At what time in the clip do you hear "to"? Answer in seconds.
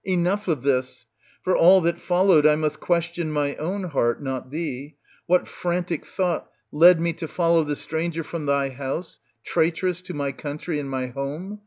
7.13-7.27, 10.01-10.15